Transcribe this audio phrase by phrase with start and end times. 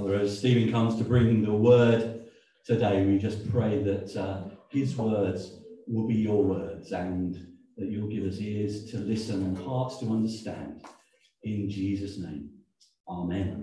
[0.00, 2.22] Father, as Stephen comes to bring the word
[2.64, 7.34] today, we just pray that uh, his words will be your words and
[7.76, 10.86] that you'll give us ears to listen and hearts to understand.
[11.42, 12.48] In Jesus' name,
[13.10, 13.59] Amen.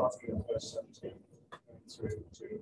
[0.00, 1.12] Starting at verse 17
[1.90, 2.58] through to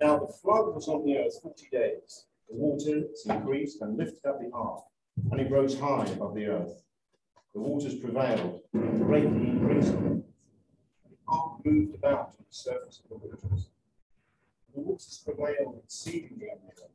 [0.00, 2.26] Now the flood was on the earth 40 days.
[2.50, 4.84] The waters increased and lifted up the ark,
[5.30, 6.82] and it rose high above the earth.
[7.54, 9.92] The waters prevailed, and greatly increased.
[9.92, 13.70] The ark moved about on the surface of the waters.
[14.74, 16.90] The waters prevailed exceedingly on the earth.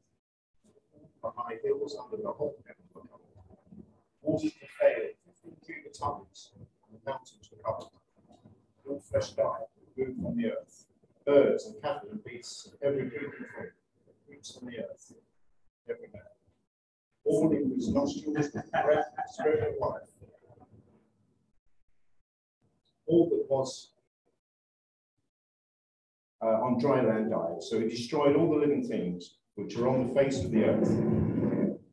[1.23, 3.83] The high hills under the whole heaven were covered.
[4.21, 7.96] Waters prevailed 15 cubic tons, and the mountains were covered
[8.89, 10.85] all flesh died, moved from the earth.
[11.25, 13.71] Birds and cattle and beasts, and every creeping thing
[14.25, 15.13] creeps on the earth,
[15.89, 16.21] every man.
[17.25, 20.01] All in whose nostrils the breath, spirit of life.
[23.07, 23.91] All that was
[26.41, 27.61] uh, on dry land died.
[27.61, 30.89] So it destroyed all the living things which are on the face of the earth.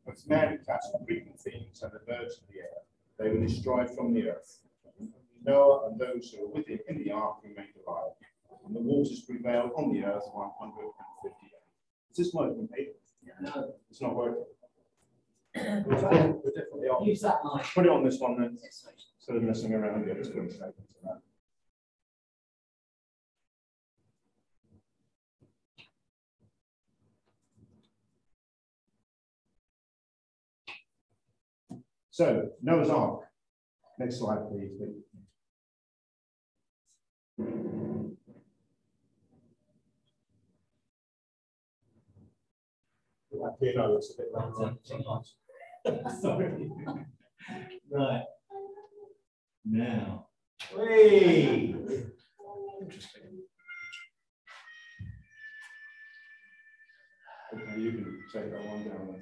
[0.05, 2.81] Both man and cattle, creeping things, and the birds of the air,
[3.17, 4.59] they were destroyed from the earth.
[5.45, 8.11] Noah and those who were with him in the ark remained alive,
[8.65, 11.53] and the waters prevailed on the earth 150 years.
[12.11, 12.95] Is this working, Pete?
[13.41, 14.45] No, it's not working.
[15.55, 17.05] We're definitely on.
[17.05, 17.65] Use that mic.
[17.73, 20.07] Put it on this one then, instead of messing around.
[20.07, 21.21] Yeah, just go straight into that.
[32.11, 33.21] So, Noah's Ark.
[33.99, 34.71] Next slide, please.
[46.21, 46.71] Sorry.
[47.91, 48.23] right.
[49.67, 50.27] Now.
[50.75, 51.73] Hey.
[52.81, 53.41] Interesting.
[57.51, 59.15] Okay, you can take that one down.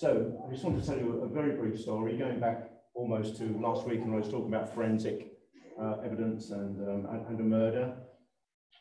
[0.00, 3.44] So I just want to tell you a very brief story going back almost to
[3.60, 5.30] last week when I was talking about forensic
[5.78, 7.92] uh, evidence and, um, and, and, a murder.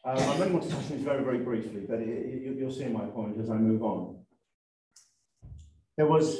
[0.05, 2.71] Um, I only want to touch on this very, very briefly, but it, it, you'll
[2.71, 4.17] see my point as I move on.
[5.97, 6.37] There was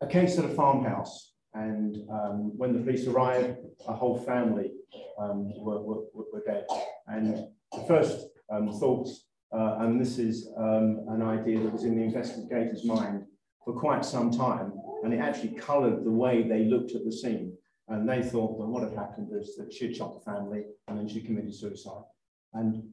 [0.00, 4.72] a case at a farmhouse, and um, when the police arrived, a whole family
[5.20, 6.66] um, were, were, were, dead.
[7.06, 11.94] And the first um, thoughts, uh, and this is um, an idea that was in
[11.94, 13.26] the investigator's mind,
[13.70, 14.72] for quite some time,
[15.04, 17.56] and it actually coloured the way they looked at the scene.
[17.88, 20.96] And they thought that what had happened is that she had shot the family and
[20.96, 22.04] then she committed suicide.
[22.52, 22.84] And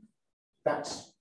[0.66, 1.14] that's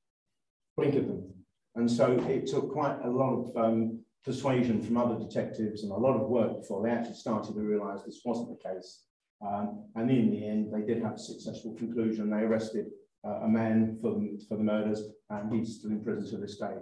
[0.78, 1.30] blinkered them.
[1.74, 5.96] And so it took quite a lot of um, persuasion from other detectives and a
[5.96, 9.04] lot of work before they actually started to realise this wasn't the case.
[9.46, 12.30] Um, and in the end, they did have a successful conclusion.
[12.30, 12.86] They arrested
[13.26, 14.18] uh, a man for
[14.48, 16.76] for the murders, and he's still in prison to this day.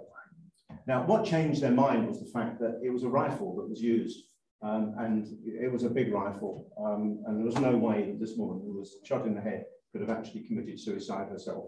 [0.87, 3.81] Now, what changed their mind was the fact that it was a rifle that was
[3.81, 4.25] used,
[4.61, 8.35] um, and it was a big rifle, um, and there was no way that this
[8.37, 11.65] woman who was shot in the head could have actually committed suicide herself.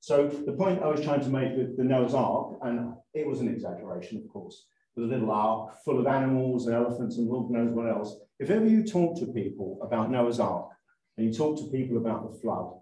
[0.00, 3.40] So the point I was trying to make with the Noah's Ark, and it was
[3.40, 7.50] an exaggeration, of course, with a little ark full of animals and elephants and Lord
[7.50, 8.16] knows what else.
[8.38, 10.68] If ever you talk to people about Noah's Ark,
[11.16, 12.72] and you talk to people about the flood,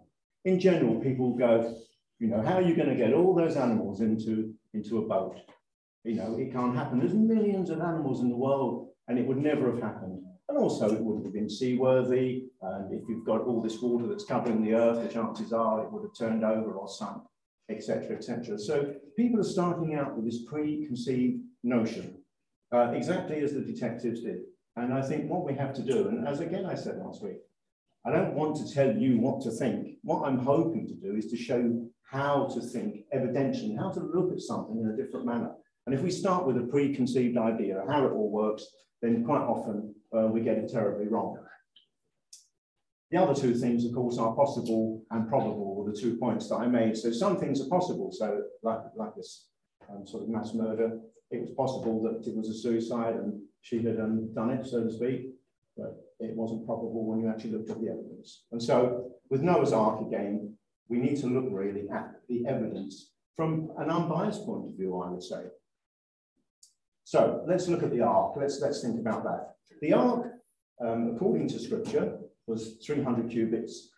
[0.45, 1.75] in general, people go,
[2.19, 5.39] you know, how are you going to get all those animals into, into a boat?
[6.07, 7.01] You know, it can't happen.
[7.01, 10.23] There's millions of animals in the world and it would never have happened.
[10.49, 12.45] And also it wouldn't have been seaworthy.
[12.63, 15.91] And if you've got all this water that's covering the earth, the chances are it
[15.91, 17.25] would have turned over or sunk,
[17.69, 18.57] etc., etc.
[18.57, 22.19] So people are starting out with this preconceived notion,
[22.73, 24.43] uh, exactly as the detectives did.
[24.77, 27.39] And I think what we have to do, and as again I said last week,
[28.05, 29.97] I don't want to tell you what to think.
[30.03, 34.33] What I'm hoping to do is to show how to think evidentially, how to look
[34.33, 35.51] at something in a different manner.
[35.87, 38.67] And if we start with a preconceived idea of how it all works,
[39.03, 41.39] then quite often uh, we get it terribly wrong.
[43.13, 46.57] The other two things, of course, are possible and probable, were the two points that
[46.57, 46.97] I made.
[46.97, 49.47] So some things are possible, so like, like this
[49.89, 50.99] um, sort of mass murder.
[51.31, 54.83] It was possible that it was a suicide and she had um, done it, so
[54.83, 55.35] to speak,
[55.77, 58.45] but it wasn't probable when you actually looked at the evidence.
[58.51, 60.55] And so with Noah's Ark again,
[60.89, 65.11] we need to look really at the evidence from an unbiased point of view, I
[65.11, 65.43] would say.
[67.07, 68.33] So let's look at the ark.
[68.37, 69.55] Let's, let's think about that.
[69.81, 70.27] The ark,
[70.85, 72.19] um, according to scripture,
[72.49, 73.91] was 300 cubits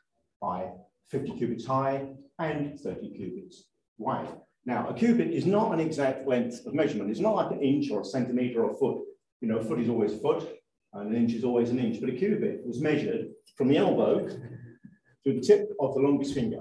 [0.42, 0.68] by
[1.08, 2.06] 50 cubits high
[2.38, 3.64] and 30 cubits
[3.96, 4.28] wide.
[4.66, 7.10] Now, a cubit is not an exact length of measurement.
[7.10, 8.98] It's not like an inch or a centimeter or a foot.
[9.40, 10.46] You know, a foot is always a foot,
[10.92, 12.02] and an inch is always an inch.
[12.02, 16.60] But a cubit was measured from the elbow to the tip of the longest finger.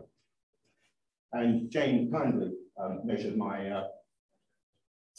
[1.34, 3.88] And Jane kindly um, measured my uh,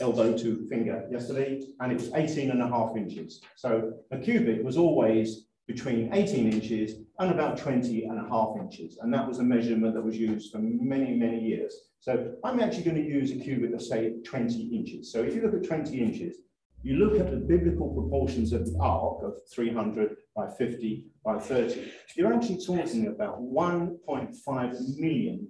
[0.01, 3.41] elbow to finger yesterday, and it was 18 and a half inches.
[3.57, 8.99] So a cubit was always between 18 inches and about 20 and a half inches.
[9.03, 11.75] And that was a measurement that was used for many, many years.
[12.01, 15.13] So I'm actually going to use a cubit of say 20 inches.
[15.13, 16.37] So if you look at 20 inches,
[16.83, 21.93] you look at the biblical proportions of the ark of 300 by 50 by 30,
[22.17, 25.49] you're actually talking about 1.5 million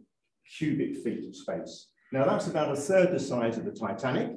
[0.56, 1.88] cubic feet of space.
[2.12, 4.36] Now that's about a third the size of the Titanic,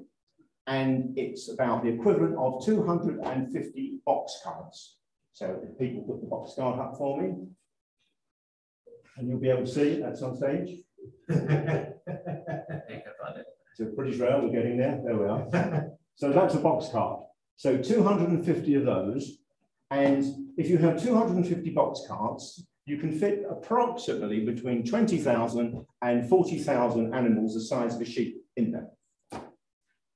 [0.68, 4.96] and it's about the equivalent of 250 boxcars.
[5.34, 7.34] So if people put the boxcar up for me,
[9.18, 10.80] and you'll be able to see it, that's on stage.
[13.76, 15.48] so British Rail, we're getting there, there we are.
[16.16, 17.24] so that's a boxcar.
[17.56, 19.38] So 250 of those,
[19.92, 20.26] and
[20.58, 27.54] if you have 250 box carts, you can fit approximately between 20,000 and 40,000 animals
[27.54, 28.90] the size of a sheep in there.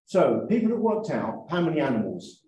[0.03, 2.41] So people have worked out how many animals,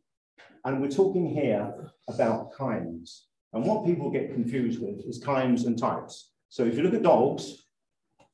[0.66, 1.74] and we're talking here
[2.10, 3.28] about kinds.
[3.54, 6.34] And what people get confused with is kinds and types.
[6.50, 7.66] So if you look at dogs,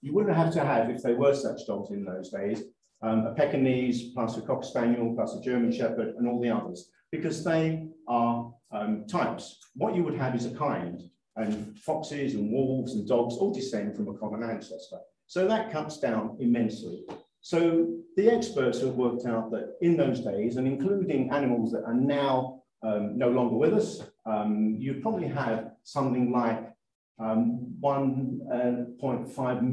[0.01, 2.63] you wouldn't have to have, if there were such dogs in those days,
[3.03, 6.89] um, a Pekingese plus a Cocker Spaniel plus a German Shepherd and all the others,
[7.11, 9.59] because they are um, types.
[9.75, 10.99] What you would have is a kind,
[11.35, 14.97] and foxes and wolves and dogs all descend from a common ancestor.
[15.27, 17.05] So that cuts down immensely.
[17.41, 21.93] So the experts have worked out that in those days, and including animals that are
[21.93, 26.71] now um, no longer with us, um, you probably have something like
[27.19, 29.65] um, 1.5 uh,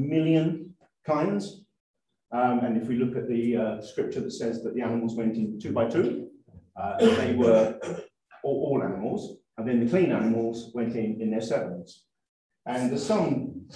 [1.06, 1.64] kinds.
[2.32, 5.36] Um, and if we look at the uh, scripture that says that the animals went
[5.36, 6.28] in two by two,
[6.80, 7.78] uh, they were
[8.42, 9.38] all, all animals.
[9.60, 12.04] And then the clean animals went in in their sevens.
[12.64, 13.68] And there's some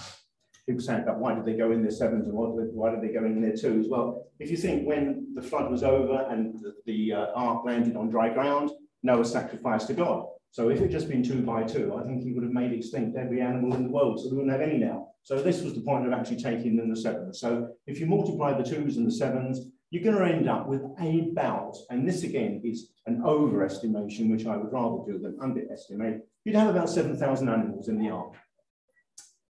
[0.67, 3.27] people saying about why did they go in their sevens and why did they go
[3.27, 3.87] in their twos?
[3.91, 7.97] Well, if you think when the flood was over and the, the uh, ark landed
[7.97, 8.71] on dry ground,
[9.03, 10.25] Noah sacrificed to God.
[10.53, 12.73] So if it had just been two by two, I think he would have made
[12.73, 15.09] extinct every animal in the world, so we wouldn't have any now.
[15.23, 17.41] So this was the point of actually taking in the sevens.
[17.41, 20.83] So if you multiply the twos and the sevens, you're going to end up with
[20.83, 26.57] about, and this again is an overestimation, which I would rather do than underestimate, you'd
[26.57, 28.35] have about 7,000 animals in the ark.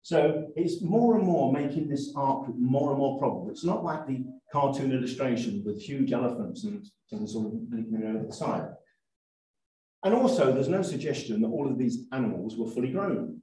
[0.03, 3.50] So it's more and more making this ark more and more probable.
[3.50, 8.33] It's not like the cartoon illustration with huge elephants and things all leaping over the
[8.33, 8.69] side.
[10.03, 13.41] And also, there's no suggestion that all of these animals were fully grown.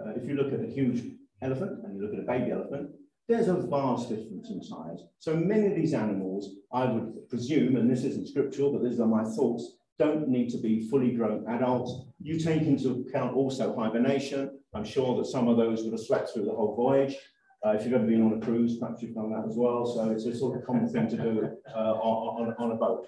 [0.00, 1.04] Uh, if you look at a huge
[1.42, 2.88] elephant and you look at a baby elephant,
[3.28, 4.98] there's a vast difference in size.
[5.18, 9.06] So many of these animals, I would presume, and this isn't scriptural, but these are
[9.06, 12.06] my thoughts, don't need to be fully grown adults.
[12.20, 14.58] You take into account also hibernation.
[14.74, 17.16] I'm sure that some of those would have slept through the whole voyage.
[17.64, 19.86] Uh, if you've ever been on a cruise, perhaps you've done that as well.
[19.86, 23.06] So it's a sort of common thing to do uh, on, on, a boat.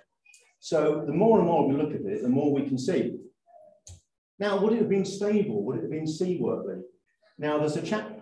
[0.60, 3.16] So the more and more we look at it, the more we can see.
[4.38, 5.64] Now, would it have been stable?
[5.64, 6.82] Would it have been seaworthy?
[7.38, 8.13] Now, there's a chap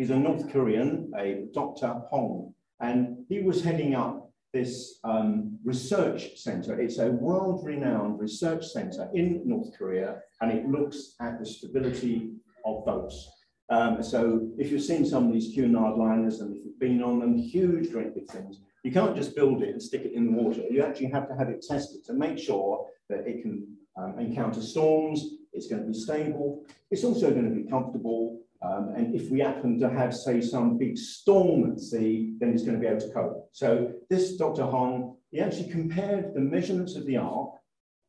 [0.00, 1.88] He's a North Korean, a Dr.
[2.08, 6.80] Hong, and he was heading up this um, research center.
[6.80, 12.30] It's a world-renowned research center in North Korea, and it looks at the stability
[12.64, 13.30] of boats.
[13.68, 17.18] Um, so if you've seen some of these Cunard liners and if you've been on
[17.18, 20.42] them, huge, great big things, you can't just build it and stick it in the
[20.42, 20.62] water.
[20.70, 23.66] You actually have to have it tested to make sure that it can
[23.98, 28.92] um, encounter storms, it's going to be stable, it's also going to be comfortable, um,
[28.94, 32.74] and if we happen to have, say, some big storm at sea, then it's going
[32.74, 33.48] to be able to cope.
[33.52, 34.64] So this Dr.
[34.64, 37.52] Hong, he actually compared the measurements of the Ark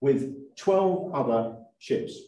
[0.02, 2.20] with 12 other ships.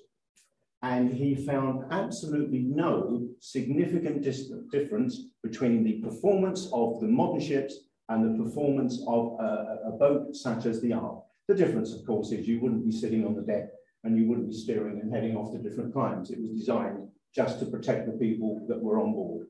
[0.84, 7.76] And he found absolutely no significant difference between the performance of the modern ships
[8.10, 11.24] and the performance of a, a boat such as the Ark.
[11.48, 13.70] The difference, of course, is you wouldn't be sitting on the deck
[14.04, 16.32] and you wouldn't be steering and heading off to different climes.
[16.32, 19.48] It was designed just to protect the people that were on board.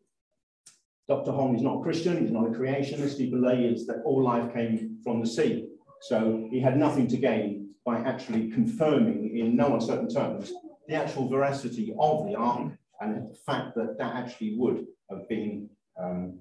[1.08, 1.32] Dr.
[1.32, 4.98] Hong is not a Christian, he's not a creationist, he believes that all life came
[5.04, 5.68] from the sea.
[6.02, 10.54] So he had nothing to gain by actually confirming in no uncertain terms
[10.88, 15.70] the actual veracity of the ark and the fact that that actually would have been
[16.02, 16.40] um,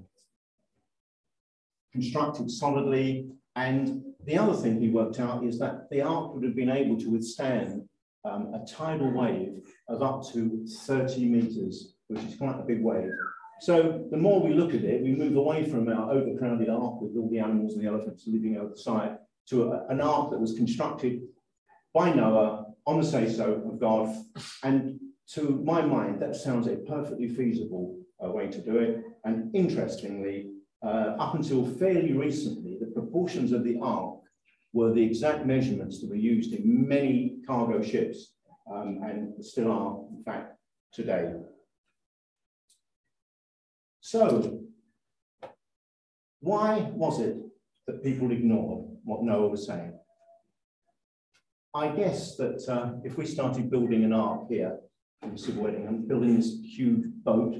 [1.92, 3.28] constructed solidly.
[3.54, 6.98] And the other thing he worked out is that the ark would have been able
[6.98, 7.88] to withstand
[8.24, 13.10] um, a tidal wave of up to 30 meters, which is quite a big wave.
[13.60, 17.16] So the more we look at it, we move away from our overcrowded ark with
[17.16, 19.18] all the animals and the elephants living over the side
[19.50, 21.22] to a, an ark that was constructed
[21.94, 24.14] by Noah on the say so of God.
[24.64, 24.98] And
[25.34, 29.02] to my mind, that sounds a perfectly feasible uh, way to do it.
[29.24, 30.48] And interestingly,
[30.84, 34.11] uh, up until fairly recently, the proportions of the ark
[34.72, 38.34] were the exact measurements that were used in many cargo ships
[38.70, 40.56] um, and still are, in fact,
[40.92, 41.34] today.
[44.00, 44.60] So,
[46.40, 47.36] why was it
[47.86, 49.98] that people ignored what Noah was saying?
[51.74, 54.78] I guess that uh, if we started building an ark here
[55.22, 57.54] in Sible Hedingham and building this huge boat,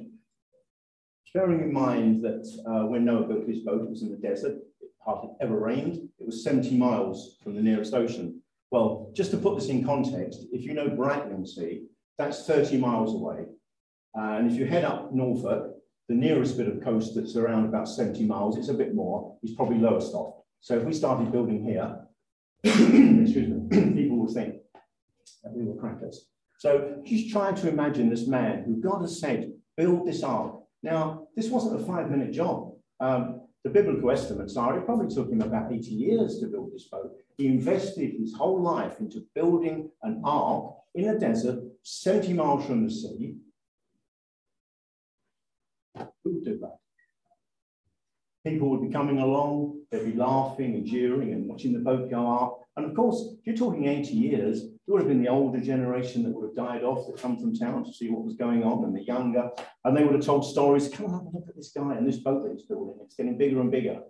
[1.33, 4.57] bearing in mind that uh, when Noah built his boat, it was in the desert,
[5.05, 8.41] hardly ever rained, it was 70 miles from the nearest ocean.
[8.71, 11.83] Well, just to put this in context, if you know Brighton Brightlingsea,
[12.19, 13.47] that's 30 miles away.
[14.15, 15.75] And if you head up Norfolk,
[16.09, 19.55] the nearest bit of coast that's around about 70 miles, it's a bit more, is
[19.55, 20.43] probably Lowestoft.
[20.61, 21.99] So if we started building here,
[22.65, 24.55] excuse me, people will think
[25.43, 26.27] that we were crackers.
[26.59, 30.55] So just try to imagine this man who God has said, build this ark.
[30.83, 32.75] Now, this wasn't a five minute job.
[33.01, 36.85] Um, the biblical estimates are it probably took him about 80 years to build this
[36.85, 37.13] boat.
[37.39, 42.85] He invested his whole life into building an ark in a desert 70 miles from
[42.85, 43.37] the sea.
[45.97, 46.79] Who would do that?
[48.45, 52.29] People would be coming along, they'd be laughing and jeering and watching the boat go
[52.29, 52.62] up.
[52.77, 56.23] And of course, if you're talking 80 years, it would have been the older generation
[56.23, 58.85] that would have died off that come from town to see what was going on,
[58.85, 59.51] and the younger,
[59.85, 60.89] and they would have told stories.
[60.89, 62.97] Come on, look at this guy and this boat that he's building.
[63.05, 64.01] It's getting bigger and bigger.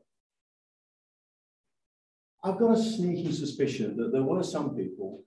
[2.44, 5.24] I've got a sneaky suspicion that there were some people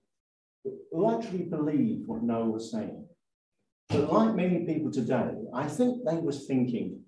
[0.64, 3.06] who actually believed what Noah was saying.
[3.88, 7.00] But like many people today, I think they was thinking,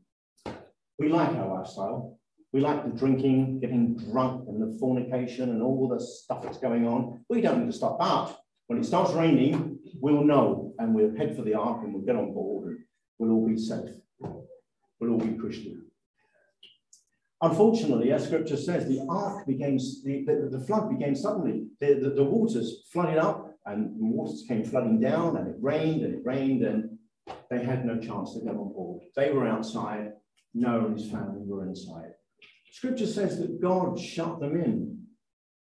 [0.99, 2.18] we like our lifestyle.
[2.53, 6.87] We like the drinking, getting drunk, and the fornication, and all the stuff that's going
[6.87, 7.25] on.
[7.29, 7.99] We don't need to stop.
[7.99, 8.39] But
[8.69, 12.17] when it starts raining, we'll know, and we'll head for the ark, and we'll get
[12.17, 12.79] on board, and
[13.19, 13.91] we'll all be safe.
[14.21, 15.85] We'll all be Christian.
[17.41, 22.11] Unfortunately, as scripture says, the ark became, the, the, the flood became suddenly, the, the,
[22.11, 26.23] the, waters flooded up and the waters came flooding down and it rained and it
[26.25, 26.99] rained and
[27.49, 29.03] they had no chance to get on board.
[29.15, 30.15] They were outside,
[30.53, 32.15] Noah and his family were inside.
[32.71, 34.99] Scripture says that God shut them in.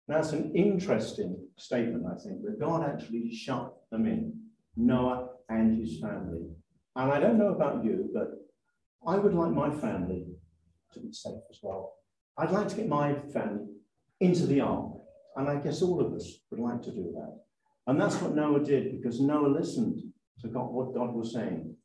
[0.08, 4.32] That's an interesting statement, I think, that God actually shut them in,
[4.76, 6.46] Noah and his family.
[6.96, 8.30] And I don't know about you, but
[9.06, 10.26] I would like my family
[10.92, 11.94] to be safe as well.
[12.36, 13.66] I'd like to get my family
[14.20, 14.92] into the ark.
[15.36, 17.40] And I guess all of us would like to do that.
[17.86, 20.00] And that's what Noah did because Noah listened
[20.40, 21.76] to God, what God was saying.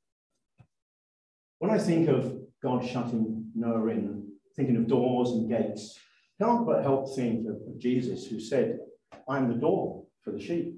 [1.57, 4.18] When I think of God shutting Noah in,
[4.59, 5.97] thinking of doors and gates,
[6.37, 8.79] can't but help think of, Jesus who said,
[9.29, 10.75] I'm the door for the sheep.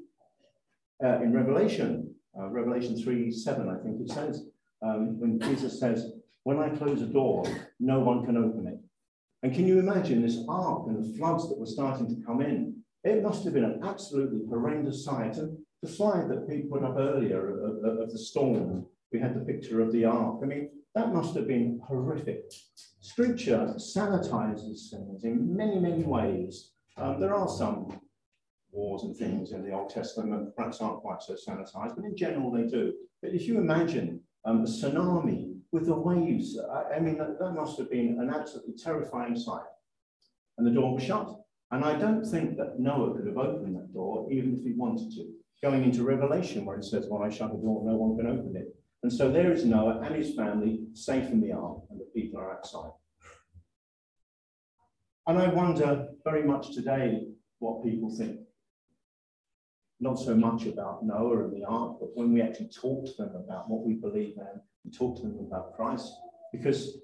[1.04, 4.46] Uh, in Revelation, uh, Revelation 3 7, I think it says,
[4.84, 6.12] um, when Jesus says,
[6.44, 7.44] When I close a door,
[7.80, 8.80] no one can open it.
[9.42, 12.76] And can you imagine this ark and the floods that were starting to come in?
[13.04, 15.38] It must have been an absolutely horrendous sight.
[15.38, 19.34] And the slide that Pete put up earlier of, of, of the storm, we had
[19.34, 20.40] the picture of the ark.
[20.44, 22.52] I mean, that must have been horrific.
[23.00, 26.72] Scripture sanitizes things in many, many ways.
[26.98, 28.00] Um, there are some
[28.72, 32.52] wars and things in the Old Testament perhaps aren't quite so sanitized, but in general
[32.52, 32.94] they do.
[33.22, 37.54] But if you imagine um, a tsunami with the waves, I, I mean, that, that,
[37.54, 39.64] must have been an absolutely terrifying sight.
[40.58, 41.34] And the door was shut.
[41.72, 45.12] And I don't think that Noah could have opened that door, even if he wanted
[45.12, 45.30] to.
[45.64, 48.56] Going into Revelation, where it says, When I shut the door, no one can open
[48.58, 48.76] it.
[49.04, 52.40] And so there is Noah and his family safe in the ark, and the people
[52.40, 52.92] are outside.
[55.28, 57.28] And I wonder very much today
[57.60, 58.40] what people think.
[60.00, 63.36] Not so much about Noah and the ark, but when we actually talk to them
[63.36, 66.12] about what we believe in, we talk to them about Christ.
[66.52, 66.98] Because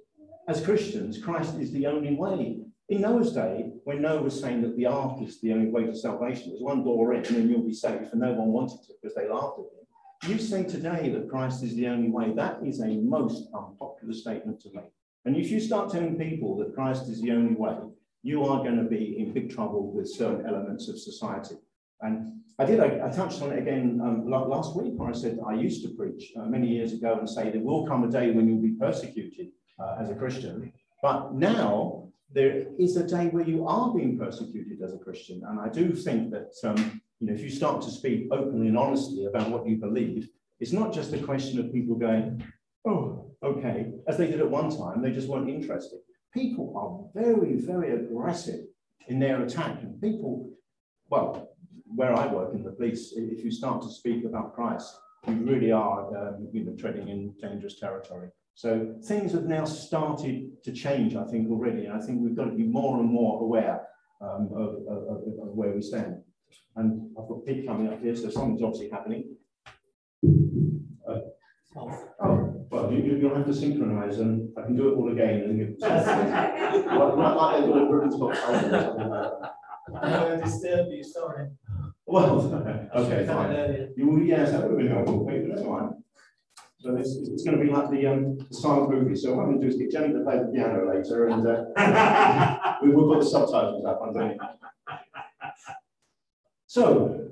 [0.47, 2.59] as Christians, Christ is the only way.
[2.89, 5.95] In Noah's day, when Noah was saying that the ark is the only way to
[5.95, 8.93] salvation, there's one door in and then you'll be safe, and no one wanted to
[9.01, 9.76] because they laughed at him.
[10.25, 12.33] You say today that Christ is the only way.
[12.33, 14.91] That is a most unpopular statement to make.
[15.25, 17.75] And if you start telling people that Christ is the only way,
[18.23, 21.55] you are going to be in big trouble with certain elements of society.
[22.01, 25.39] And I did, I, I touched on it again um, last week where I said
[25.45, 28.31] I used to preach uh, many years ago and say there will come a day
[28.31, 30.73] when you'll be persecuted uh, as a Christian.
[31.01, 35.43] But now there is a day where you are being persecuted as a Christian.
[35.47, 38.77] And I do think that um, you know, if you start to speak openly and
[38.77, 42.43] honestly about what you believe, it's not just a question of people going,
[42.85, 45.99] oh, okay, as they did at one time, they just weren't interested.
[46.33, 48.65] People are very, very aggressive
[49.07, 49.81] in their attack.
[49.81, 50.49] And people,
[51.09, 51.51] well,
[51.85, 54.95] where I work in the police, if you start to speak about Christ,
[55.27, 58.29] you really are um, you know, treading in dangerous territory.
[58.55, 61.85] So things have now started to change, I think, already.
[61.85, 63.87] And I think we've got to be more and more aware
[64.21, 66.23] um, of, of, of, where we stand.
[66.75, 69.35] And I've got Pete coming up here, so something's obviously happening.
[71.07, 71.19] Uh,
[71.75, 75.41] oh, well, you, you'll have to synchronize, and I can do it all again.
[75.41, 79.53] And you, well, not like they've got a Britain's Got Talent or something like that.
[80.01, 81.47] I'm going to disturb you, sorry.
[82.05, 83.93] Well, okay, fine.
[83.95, 85.25] You, yes, that would have been helpful.
[85.25, 86.03] Pete, Wait, that's fine.
[86.79, 89.15] So this, it's going to be like the, um, the silent movie.
[89.15, 91.47] So what I'm going to do is get Jenny to play the piano later, and
[91.47, 94.37] uh, we will put the subtitles up underneath.
[96.67, 97.29] So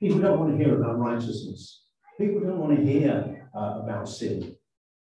[0.00, 1.84] people don't want to hear about righteousness.
[2.18, 4.56] People don't want to hear uh, about sin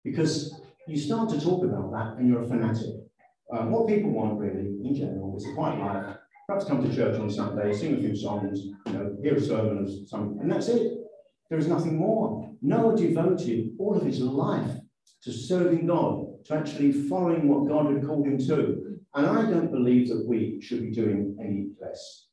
[0.04, 2.96] because you start to talk about that and you're a fanatic.
[3.52, 6.16] Uh, what people want really, in general, is a quiet life.
[6.48, 9.84] Perhaps come to church on Sunday, sing a few songs, you know, hear a sermon
[9.84, 10.98] or something, and that's it.
[11.48, 12.50] There is nothing more.
[12.62, 14.70] Noah devoted all of his life
[15.22, 18.98] to serving God, to actually following what God had called him to.
[19.14, 22.26] And I don't believe that we should be doing any less.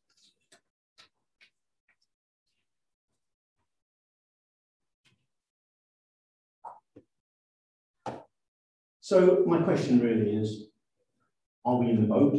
[9.09, 10.67] So my question really is,
[11.65, 12.35] are we in the boat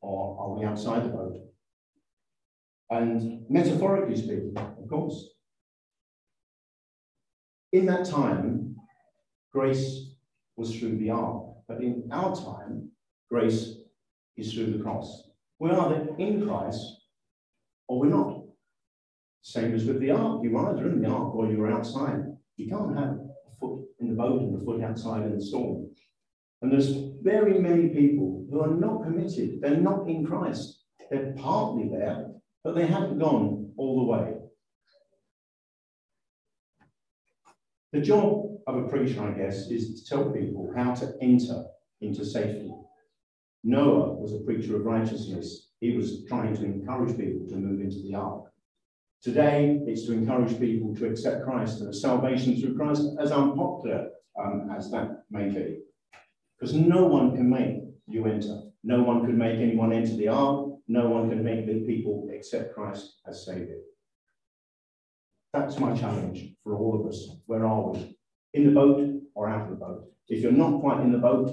[0.00, 1.36] or are we outside the boat?
[2.88, 5.34] And metaphorically speaking, of course,
[7.72, 8.74] in that time,
[9.52, 10.14] grace
[10.56, 12.88] was through the ark, but in our time,
[13.30, 13.74] grace
[14.38, 15.28] is through the cross.
[15.58, 17.02] We're either in Christ
[17.86, 18.44] or we're not.
[19.42, 20.40] Same as with the ark.
[20.42, 22.34] You're either in the ark or you're outside.
[22.56, 25.88] You can't have a foot the boat and the foot outside in the storm.
[26.60, 29.60] And there's very many people who are not committed.
[29.60, 30.84] They're not in Christ.
[31.10, 32.28] They're partly there,
[32.62, 34.34] but they haven't gone all the way.
[37.92, 41.64] The job of a preacher, I guess, is to tell people how to enter
[42.00, 42.72] into safety.
[43.64, 45.70] Noah was a preacher of righteousness.
[45.80, 48.51] He was trying to encourage people to move into the ark.
[49.22, 54.68] Today, it's to encourage people to accept Christ and salvation through Christ, as unpopular um,
[54.76, 55.78] as that may be.
[56.58, 58.62] Because no one can make you enter.
[58.82, 60.70] No one can make anyone enter the ark.
[60.88, 63.78] No one can make the people accept Christ as Savior.
[65.52, 67.28] That's my challenge for all of us.
[67.46, 68.16] Where are we?
[68.54, 70.04] In the boat or out of the boat?
[70.28, 71.48] If you're not quite in the boat,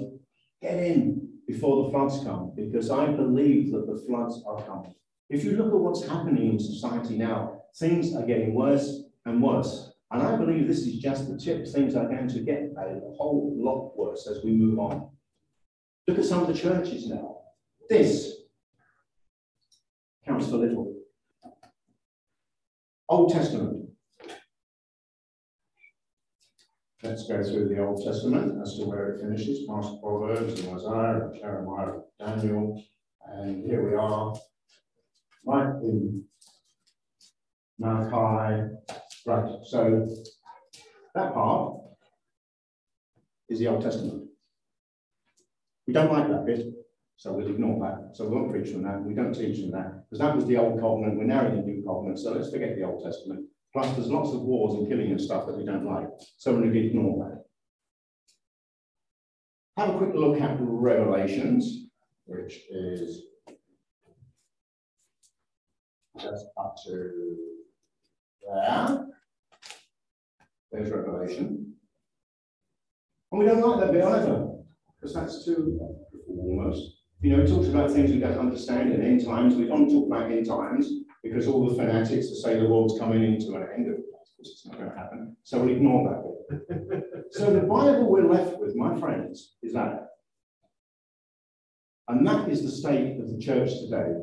[0.60, 4.94] get in before the floods come, because I believe that the floods are coming.
[5.30, 9.92] If you look at what's happening in society now, things are getting worse and worse.
[10.10, 11.68] And I believe this is just the tip.
[11.68, 15.08] Things are going to get a whole lot worse as we move on.
[16.08, 17.36] Look at some of the churches now.
[17.88, 18.38] This
[20.26, 20.96] counts for little.
[23.08, 23.88] Old Testament.
[27.04, 31.28] Let's go through the Old Testament as to where it finishes, past Proverbs and Isaiah
[31.28, 32.84] and Jeremiah, Daniel,
[33.26, 34.34] and here we are,
[35.44, 36.24] right in
[37.78, 38.74] Malachi.
[39.26, 40.08] Right, so
[41.14, 41.76] that part
[43.48, 44.28] is the Old Testament.
[45.86, 46.66] We don't like that bit,
[47.16, 48.16] so we'll ignore that.
[48.16, 49.02] So we won't preach on that.
[49.04, 51.18] We don't teach on that because that was the Old Covenant.
[51.18, 53.46] We're now in the New Covenant, so let's forget the Old Testament.
[53.72, 56.08] Plus, there's lots of wars and killing and stuff that we don't like.
[56.38, 57.44] So we're going to ignore that.
[59.82, 61.86] Have a quick look at Revelations,
[62.24, 63.22] which is
[66.18, 67.36] just up to
[68.42, 69.06] there.
[70.72, 71.74] There's Revelation.
[73.32, 74.50] And we don't like that bit either,
[75.00, 75.78] because that's too
[76.28, 76.96] almost.
[77.20, 79.54] You know, it talks about things we don't understand in end times.
[79.54, 80.90] We don't talk about end times
[81.22, 84.66] because all the fanatics that say the world's coming into an end, of course it's
[84.66, 85.36] not going to happen.
[85.42, 86.22] So we'll ignore that
[86.88, 87.24] bit.
[87.30, 90.06] so the Bible we're left with, my friends, is that.
[92.08, 94.14] And that is the state of the church today.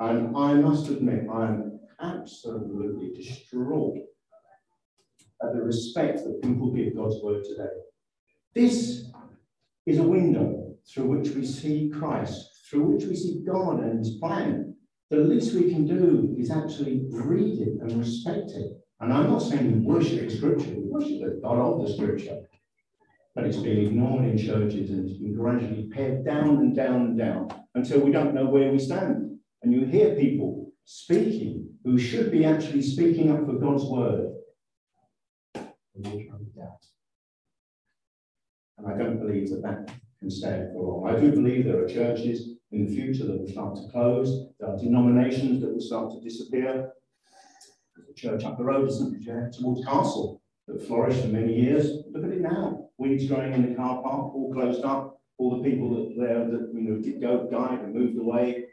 [0.00, 3.98] And I must admit, I'm absolutely distraught
[5.42, 7.70] at the respect that people give God's word today.
[8.54, 9.10] This
[9.86, 14.16] is a window through which we see Christ, through which we see God and his
[14.18, 14.74] plan.
[15.10, 18.72] The least we can do is actually read it and respect it.
[19.00, 22.40] And I'm not saying we worship the scripture, we worship the God of the scripture.
[23.34, 27.18] But it's been ignored in churches and it's been gradually pared down and down and
[27.18, 29.27] down until we don't know where we stand.
[29.62, 34.34] And you hear people speaking who should be actually speaking up for God's word.
[38.78, 39.90] And I don't believe that that
[40.20, 41.14] can stand for long.
[41.14, 44.48] I do believe there are churches in the future that will start to close.
[44.60, 46.92] There are denominations that will start to disappear.
[47.96, 52.04] There's a church up the road, isn't there, towards Castle, that flourished for many years.
[52.12, 52.90] Look at it now.
[52.98, 55.20] Weeds growing in the car park, all closed up.
[55.38, 58.64] All the people that there that you know did go died and moved away.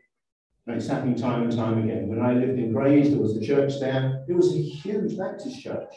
[0.67, 2.07] And it's happening time and time again.
[2.07, 4.25] When I lived in Grays, there was a church there.
[4.27, 5.93] It was a huge Baptist church,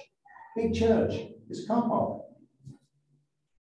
[0.57, 1.15] big church.
[1.49, 2.23] It's a car park.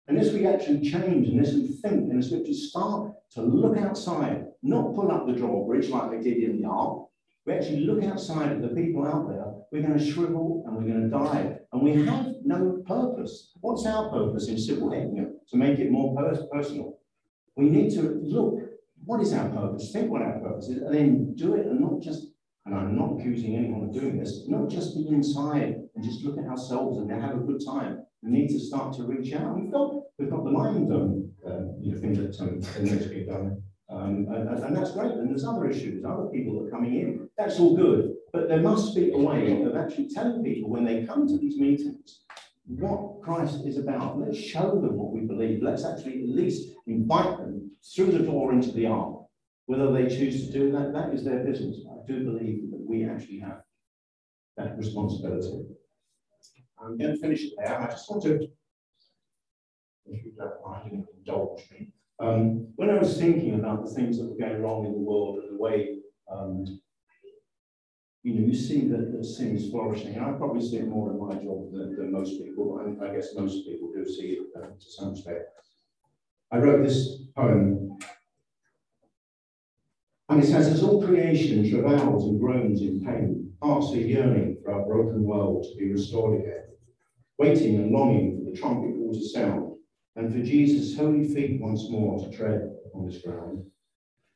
[0.09, 4.47] Unless we actually change, and unless we think, and unless we start to look outside,
[4.63, 7.09] not pull up the drawbridge like they did in the ark,
[7.45, 10.91] we actually look outside at the people out there, we're going to shrivel and we're
[10.91, 11.59] going to die.
[11.73, 13.53] And we have no purpose.
[13.61, 15.27] What's our purpose in civil Ethiopia?
[15.51, 16.17] To make it more
[16.53, 16.99] personal.
[17.57, 18.61] We need to look,
[19.07, 19.91] what is our purpose?
[19.93, 22.27] Think what our purpose is, and then do it and not just,
[22.67, 26.37] and I'm not accusing anyone of doing this, not just be inside and just look
[26.39, 28.03] at ourselves and have a good time.
[28.23, 29.57] We need to start to reach out.
[29.57, 33.25] We've got, we've got the mind done, uh, you know, thing that um, to be
[33.25, 33.63] done.
[33.89, 35.13] Um, and, and, that's great.
[35.13, 37.29] And there's other issues, other people that are coming in.
[37.39, 38.15] That's all good.
[38.33, 41.57] But there must be a way of actually telling people when they come to these
[41.57, 42.25] meetings
[42.67, 44.19] what Christ is about.
[44.19, 45.63] Let's show them what we believe.
[45.63, 49.23] Let's actually at least invite them through the door into the ark.
[49.67, 51.79] Whether they choose to do that, that is their business.
[51.91, 53.63] I do believe that we actually have
[54.57, 55.65] that responsibility.
[56.81, 57.81] I'm going to finish it there.
[57.81, 58.49] I just want to,
[60.07, 61.89] if you don't mind, indulge me.
[62.19, 65.39] Um, when I was thinking about the things that were going wrong in the world
[65.41, 65.99] and the way,
[66.31, 66.81] um,
[68.27, 71.19] you know, you see that, sin is flourishing, and I probably see it more in
[71.25, 74.67] my job than, than most people, and I guess most people do see it uh,
[74.67, 75.39] to some extent.
[76.51, 77.97] I wrote this poem,
[80.29, 84.73] and it says, As all creation travails and groans in pain, hearts are yearning for
[84.73, 86.65] our broken world to be restored again
[87.39, 89.75] waiting and longing for the trumpet call to sound,
[90.17, 93.63] and for Jesus' holy feet once more to tread upon this ground.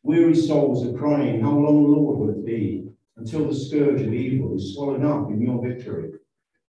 [0.03, 4.57] Weary souls are crying, How long, Lord, will it be until the scourge of evil
[4.57, 6.11] is swallowed up in your victory?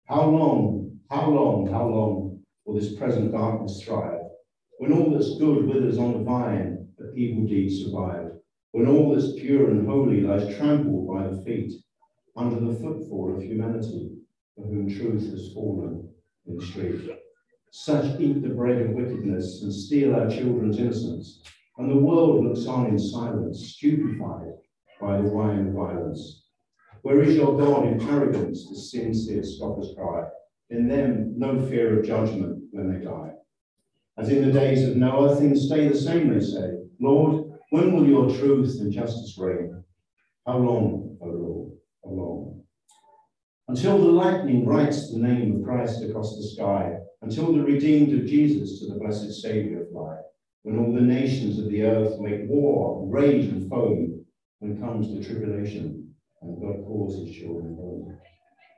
[0.06, 4.18] How long, how long, how long will this present darkness thrive?
[4.78, 8.32] When all that's good withers on the vine, but evil deeds survive.
[8.72, 11.72] When all that's pure and holy lies trampled by the feet,
[12.36, 14.10] under the footfall of humanity,
[14.56, 16.08] for whom truth has fallen
[16.46, 17.08] in the street.
[17.70, 21.42] Such eat the bread of wickedness and steal our children's innocence,
[21.78, 24.51] and the world looks on in silence, stupefied
[25.02, 26.44] by the wine of violence.
[27.02, 30.22] Where is your God in arrogance, the sincere scoffers cry?
[30.70, 33.32] In them no fear of judgment when they die.
[34.16, 36.78] As in the days of Noah, things stay the same, they say.
[37.00, 39.82] Lord, when will your truth and justice reign?
[40.46, 41.72] How long, O Lord,
[42.04, 42.42] how long?
[43.68, 48.26] until the lightning writes the name of Christ across the sky, until the redeemed of
[48.26, 50.18] Jesus to the blessed Saviour fly,
[50.62, 54.21] when all the nations of the earth make war, rage and foam,
[54.62, 56.08] when comes the tribulation,
[56.40, 58.14] and God calls his children home.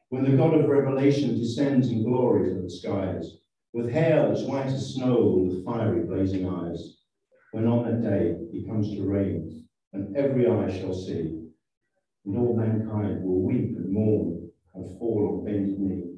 [0.09, 3.37] When the God of revelation descends in glory to the skies,
[3.75, 7.03] with hair as white as snow and with fiery blazing eyes,
[7.53, 9.61] when on that day he comes to reign,
[9.93, 11.37] and every eye shall see,
[12.25, 14.43] and all mankind will weep and mourn
[14.73, 16.09] and fall on bended knee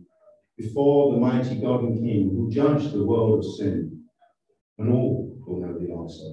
[0.56, 3.98] before the mighty God and King who judged the world of sin,
[4.78, 6.30] and all will know the answer.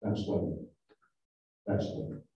[0.00, 0.56] That's when.
[1.66, 2.33] When.